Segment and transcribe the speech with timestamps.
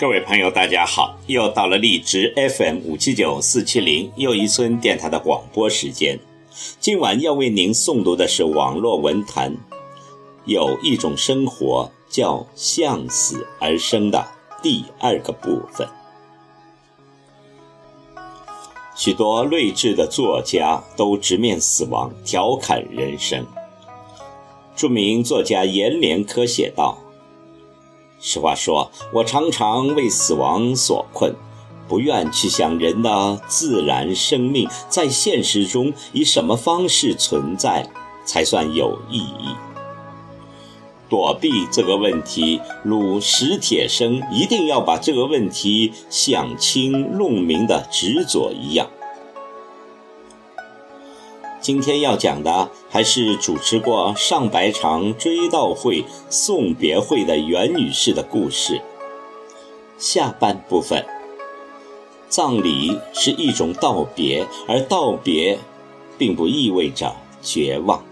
[0.00, 1.14] 各位朋友，大家好！
[1.26, 6.18] 又到了荔枝 FM 五七九四七零又一村电台的广播时间。
[6.80, 9.54] 今晚要为您诵读的是网络文坛
[10.46, 14.26] 有一种生活叫向死而生的
[14.62, 15.86] 第二个部分。
[18.96, 23.44] 许多睿智的作家都直面死亡，调侃人生。
[24.74, 26.96] 著名作家阎连科写道。
[28.20, 31.34] 实话说，我常常为死亡所困，
[31.88, 37.88] 不愿去想人的自然生命在现实中以什么方式存在
[38.24, 39.54] 才算有意义。
[41.08, 48.88] 躲避这个问题，如史铁生一定要把这个问题想清弄明的执着一样。
[51.60, 58.80] 今天要讲的还是主持过上百场追悼会、送别会的袁女士的故事。
[59.98, 61.04] 下半部分，
[62.30, 65.58] 葬礼是一种道别，而道别，
[66.16, 68.02] 并不意味着绝望。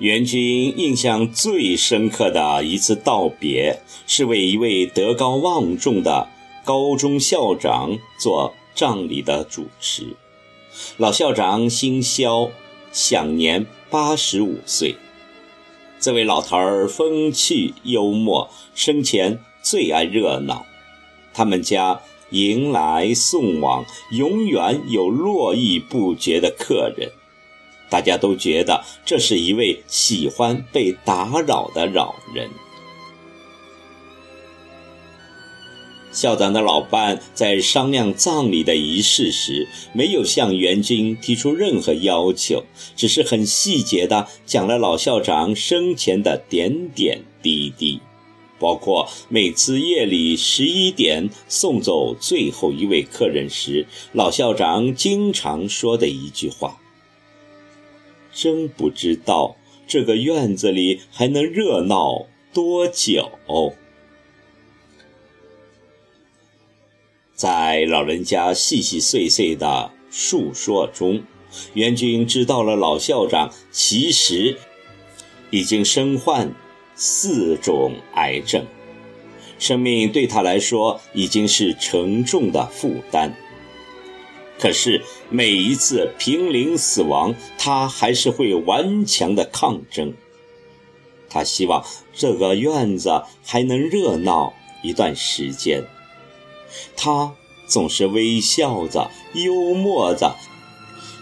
[0.00, 6.26] 袁军印象最深刻的一次道别，是为一位德高望重的
[6.64, 10.16] 高中校长做葬礼的主持。
[10.96, 12.50] 老校长姓肖，
[12.90, 14.96] 享年八十五岁。
[15.98, 20.64] 这位老头儿风趣幽默，生前最爱热闹。
[21.34, 22.00] 他们家
[22.30, 27.12] 迎来送往，永远有络绎不绝的客人。
[27.90, 32.48] 大家都觉得这是一位喜欢被打扰的老人。
[36.12, 42.64] 校长的老伴在商量葬礼的仪式时，没有向袁军提出任何要求，
[42.96, 48.00] 只是很细节的讲了老校长生前的点点滴滴，
[48.58, 56.76] 包括每次夜里十一点送走最后一位客人时，老校长经常说的一句话。
[58.32, 63.30] 真不知道这个院子里还能热闹多久。
[67.34, 71.22] 在老人家细细碎碎的述说中，
[71.72, 74.58] 袁军知道了老校长其实
[75.50, 76.54] 已经身患
[76.94, 78.66] 四种癌症，
[79.58, 83.34] 生命对他来说已经是沉重的负担。
[84.60, 90.12] 可是每一次濒临死亡，他还是会顽强的抗争。
[91.30, 95.82] 他希望这个院子还能热闹一段时间。
[96.96, 97.32] 他
[97.66, 100.36] 总是微笑着、幽默着，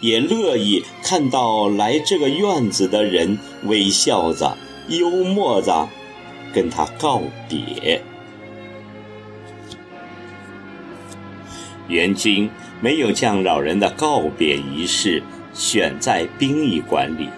[0.00, 4.56] 也乐意看到来这个院子的人微笑着、
[4.88, 5.88] 幽默着，
[6.54, 8.02] 跟他告别。
[11.88, 12.50] 袁军
[12.86, 15.20] 没有将老人的告别仪式
[15.52, 17.28] 选在殡仪馆里，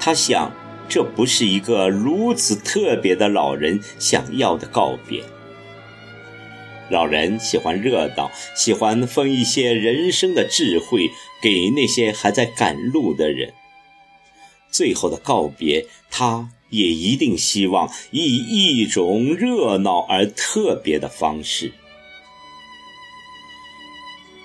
[0.00, 0.50] 他想，
[0.88, 5.22] 这不是一个如此特别的老人想要的告别。
[6.90, 11.08] 老人喜欢热闹，喜欢分一些人生的智慧
[11.40, 13.52] 给那些还在赶路的人。
[14.68, 21.72] 最后的告别，他也一定希望以一种热闹而特别的方式。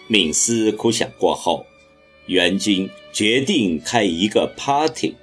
[0.09, 1.65] 冥思苦想过后，
[2.25, 5.15] 袁军决定开一个 party，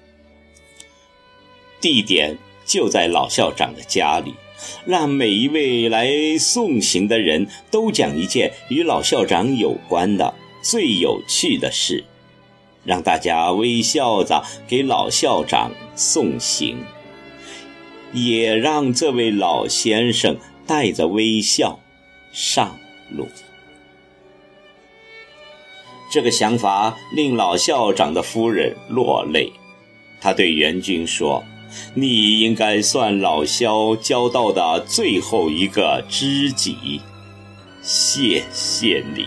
[1.80, 4.34] 地点就在老校长的家里，
[4.84, 12.04] 让每一位来送行的人都讲一件与老校长有关的最有趣的事，
[12.84, 16.78] 让大家微笑着给老校长送行，
[18.12, 20.36] 也让这位老先生
[20.66, 21.80] 带着微笑
[22.32, 22.78] 上
[23.10, 23.28] 路。
[26.10, 29.52] 这个想法令老校长的夫人落泪，
[30.20, 31.44] 他对袁军说
[31.94, 37.00] ：“你应该算老肖交到的最后一个知己，
[37.80, 39.26] 谢谢你。”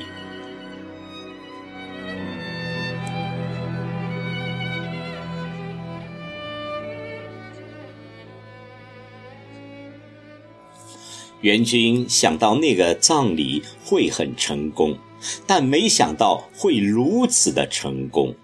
[11.39, 14.97] 元军想到那个葬礼会很成功，
[15.45, 18.35] 但没想到会如此的成功。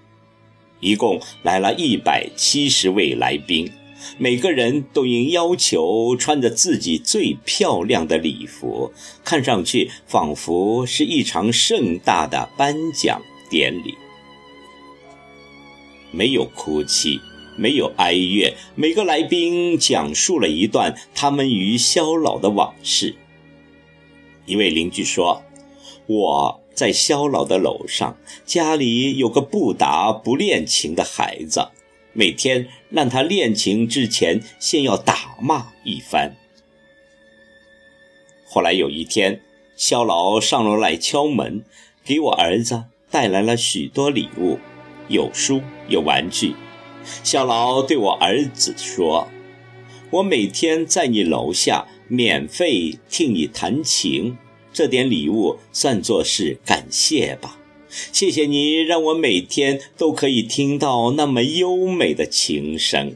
[0.79, 3.69] 一共来了一百七十位来宾，
[4.17, 8.93] 每个人都应要求穿着自己最漂亮的礼服，
[9.25, 13.95] 看上去仿佛是一场盛大的颁奖典礼。
[16.11, 17.19] 没有哭泣，
[17.57, 23.15] 没有哀乐，每个来宾讲述了一段他们与肖老的往事。
[24.45, 25.43] 一位邻居说
[26.07, 31.69] ：“我。”在肖老的楼上，家里有个不打不练琴的孩子，
[32.13, 36.35] 每天让他练琴之前，先要打骂一番。
[38.45, 39.41] 后来有一天，
[39.75, 41.63] 肖老上楼来敲门，
[42.03, 44.57] 给我儿子带来了许多礼物，
[45.07, 46.55] 有书有玩具。
[47.23, 49.27] 肖老对我儿子说
[50.11, 54.37] ：“我每天在你楼下免费听你弹琴。”
[54.71, 57.59] 这点礼物算作是感谢吧，
[58.11, 63.15] 谢谢你让我每天都可以听到那么优美的琴声。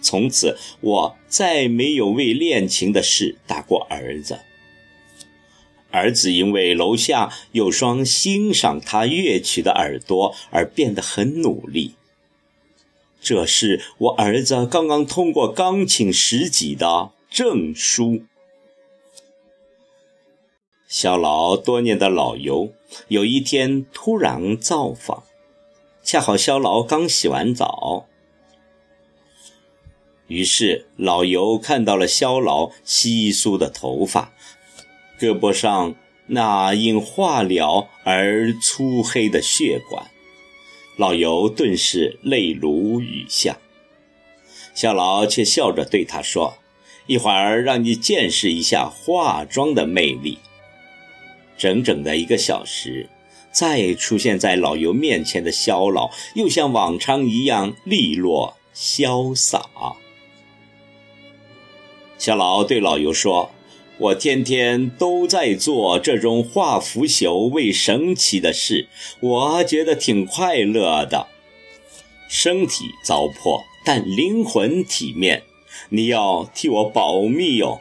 [0.00, 4.38] 从此，我再没有为练琴的事打过儿子。
[5.90, 11.94] 儿子因为楼下有双欣赏他乐曲的耳朵而变得很努力。
[13.20, 18.22] 这是我儿子刚刚通过钢琴十级的证书。
[20.88, 22.72] 肖老多年的老友
[23.08, 25.24] 有一天突然造访，
[26.04, 28.06] 恰好肖老刚洗完澡，
[30.28, 34.32] 于是老尤看到了肖老稀疏的头发，
[35.18, 35.96] 胳膊上
[36.28, 40.08] 那因化疗而粗黑的血管，
[40.96, 43.58] 老尤顿时泪如雨下。
[44.72, 46.58] 肖老却笑着对他说
[47.08, 50.38] ：“一会儿让你见识一下化妆的魅力。”
[51.66, 53.08] 整整的一个小时，
[53.50, 59.68] 再出现在老尤面前的肖老，又像往常一样利落潇洒。
[62.18, 63.50] 肖老对老尤说
[63.98, 68.86] ：“我天天都在做这种化腐朽为神奇的事，
[69.18, 71.26] 我觉得挺快乐的。
[72.28, 75.42] 身体糟粕，但灵魂体面，
[75.88, 77.80] 你要替我保密哟。”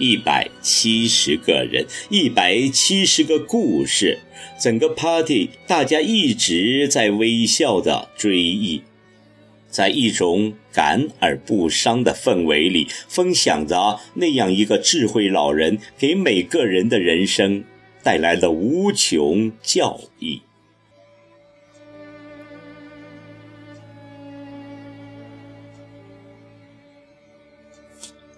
[0.00, 4.20] 一百七十个人，一百七十个故事，
[4.58, 8.82] 整个 party 大家一直在微笑的追忆，
[9.68, 17.62] 在一种感而不伤的氛围里，分享着那样一个智慧老人给每个人的人生
[18.02, 20.40] 带来的无穷教益。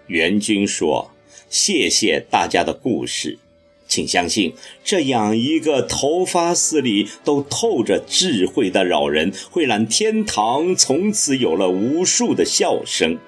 [0.08, 1.11] 袁军说。
[1.52, 3.38] 谢谢大家的故事，
[3.86, 13.18] 请相信，这样一个头发丝里都透着智慧的老人，会让天堂从此有了无数的笑声。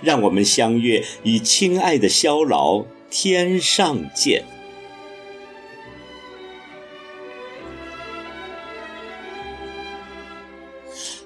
[0.00, 4.44] 让我们相约与亲爱的肖老天上见。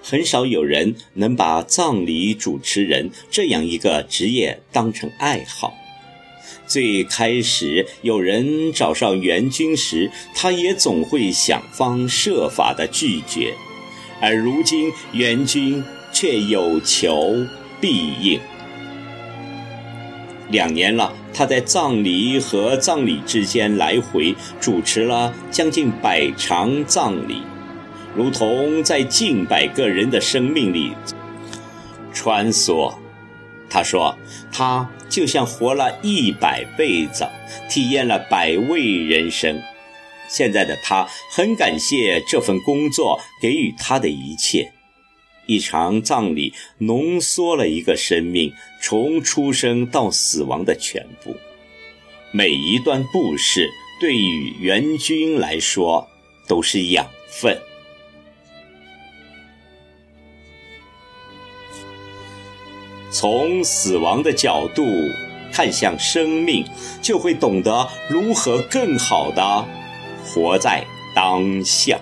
[0.02, 5.76] 很少有人能把葬礼主持人这样一个职业当成爱好。
[6.66, 13.54] 最开始有人找上袁军时，他也总会想方设法的拒绝，
[14.20, 15.82] 而如今袁军
[16.12, 17.46] 却有求
[17.80, 18.40] 必应。
[20.50, 27.42] 两年了，他在葬礼和葬礼之间来回主持了将近百场葬礼，
[28.14, 30.92] 如同在近百个人的生命里
[32.12, 32.94] 穿梭。
[33.68, 34.16] 他说
[34.52, 37.26] ：“他就像活了一百辈子，
[37.68, 39.60] 体验了百味人生。
[40.28, 44.72] 现在的他很感谢这份工作给予他的一切。
[45.46, 51.36] 一场葬礼浓缩了一个生命从出生到死亡的全部。
[52.32, 53.68] 每一段故事
[54.00, 56.08] 对于元军来说
[56.48, 57.56] 都是养分。”
[63.18, 64.84] 从死亡的角度
[65.50, 66.66] 看向生命，
[67.00, 69.64] 就会懂得如何更好的
[70.22, 71.98] 活在当下。